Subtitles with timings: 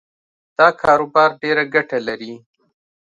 [0.57, 2.33] دا کاروبار ډېره ګټه لري